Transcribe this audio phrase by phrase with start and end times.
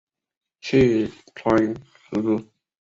[0.61, 2.47] 细川持之。